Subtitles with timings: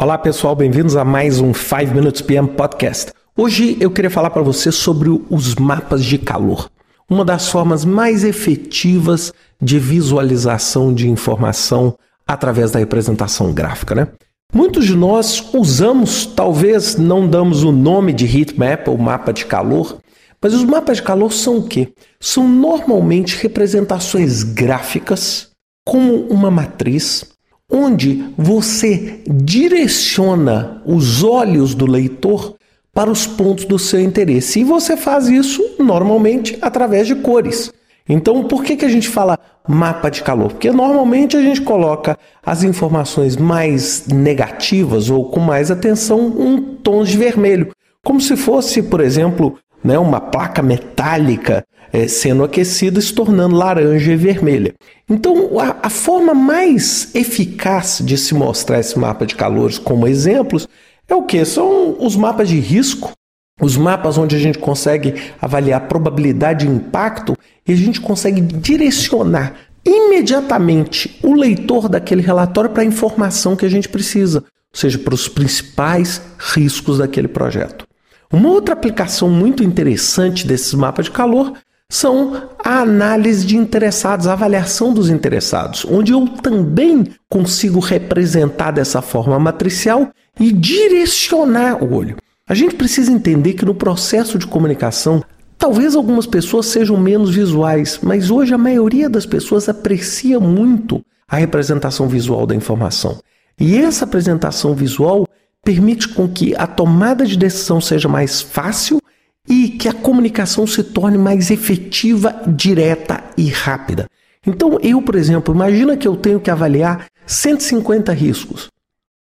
[0.00, 3.12] Olá pessoal, bem-vindos a mais um 5 Minutes PM Podcast.
[3.36, 6.70] Hoje eu queria falar para você sobre os mapas de calor,
[7.10, 14.06] uma das formas mais efetivas de visualização de informação através da representação gráfica, né?
[14.54, 19.46] Muitos de nós usamos, talvez não damos o nome de heat map ou mapa de
[19.46, 19.98] calor,
[20.40, 21.92] mas os mapas de calor são o quê?
[22.20, 25.50] São normalmente representações gráficas
[25.84, 27.36] como uma matriz
[27.70, 32.56] onde você direciona os olhos do leitor
[32.94, 34.60] para os pontos do seu interesse.
[34.60, 37.72] E você faz isso normalmente através de cores.
[38.08, 40.52] Então, por que, que a gente fala mapa de calor?
[40.52, 47.10] Porque normalmente a gente coloca as informações mais negativas ou com mais atenção em tons
[47.10, 47.70] de vermelho,
[48.02, 54.12] como se fosse, por exemplo, né, uma placa metálica é, sendo aquecida, se tornando laranja
[54.12, 54.74] e vermelha.
[55.08, 60.68] Então, a, a forma mais eficaz de se mostrar esse mapa de calores como exemplos
[61.08, 61.44] é o que?
[61.44, 63.12] São os mapas de risco,
[63.60, 67.34] os mapas onde a gente consegue avaliar a probabilidade de impacto
[67.66, 69.54] e a gente consegue direcionar
[69.84, 75.14] imediatamente o leitor daquele relatório para a informação que a gente precisa, ou seja, para
[75.14, 77.86] os principais riscos daquele projeto.
[78.30, 81.54] Uma outra aplicação muito interessante desses mapas de calor
[81.90, 89.00] são a análise de interessados, a avaliação dos interessados, onde eu também consigo representar dessa
[89.00, 92.16] forma matricial e direcionar o olho.
[92.46, 95.24] A gente precisa entender que no processo de comunicação,
[95.56, 101.36] talvez algumas pessoas sejam menos visuais, mas hoje a maioria das pessoas aprecia muito a
[101.36, 103.18] representação visual da informação.
[103.58, 105.26] E essa apresentação visual
[105.64, 109.00] permite com que a tomada de decisão seja mais fácil
[109.48, 114.06] e que a comunicação se torne mais efetiva, direta e rápida.
[114.46, 118.68] Então, eu, por exemplo, imagina que eu tenho que avaliar 150 riscos.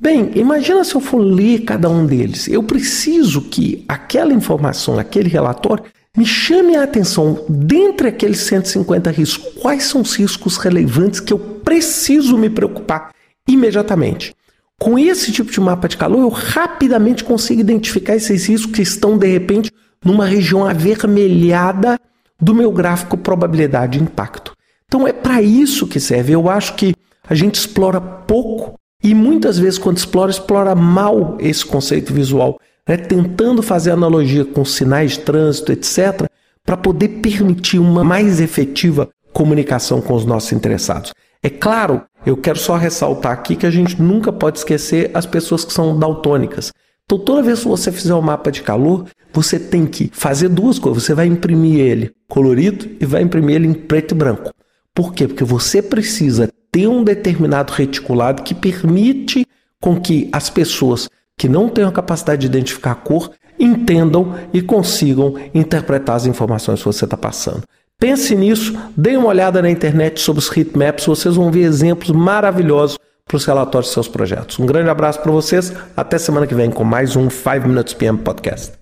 [0.00, 2.48] Bem, imagina se eu for ler cada um deles.
[2.48, 5.84] Eu preciso que aquela informação, aquele relatório,
[6.16, 9.52] me chame a atenção dentre aqueles 150 riscos.
[9.60, 13.12] Quais são os riscos relevantes que eu preciso me preocupar
[13.46, 14.34] imediatamente?
[14.78, 19.18] Com esse tipo de mapa de calor, eu rapidamente consigo identificar esses riscos que estão,
[19.18, 19.70] de repente,
[20.04, 21.98] numa região avermelhada
[22.40, 24.52] do meu gráfico probabilidade de impacto.
[24.86, 26.32] Então é para isso que serve.
[26.32, 26.94] Eu acho que
[27.28, 32.96] a gente explora pouco e muitas vezes, quando explora, explora mal esse conceito visual, né?
[32.96, 36.26] tentando fazer analogia com sinais de trânsito, etc.,
[36.64, 41.12] para poder permitir uma mais efetiva comunicação com os nossos interessados.
[41.42, 45.64] É claro, eu quero só ressaltar aqui que a gente nunca pode esquecer as pessoas
[45.64, 46.70] que são daltônicas.
[47.10, 50.78] Então, toda vez que você fizer um mapa de calor, você tem que fazer duas
[50.78, 51.02] coisas.
[51.02, 54.52] Você vai imprimir ele colorido e vai imprimir ele em preto e branco.
[54.94, 55.26] Por quê?
[55.26, 59.44] Porque você precisa ter um determinado reticulado que permite
[59.80, 64.62] com que as pessoas que não têm a capacidade de identificar a cor entendam e
[64.62, 67.64] consigam interpretar as informações que você está passando.
[67.98, 72.96] Pense nisso, dê uma olhada na internet sobre os heatmaps, vocês vão ver exemplos maravilhosos
[73.30, 74.58] para os relatórios dos seus projetos.
[74.58, 78.18] Um grande abraço para vocês, até semana que vem com mais um 5 Minutes PM
[78.18, 78.79] Podcast.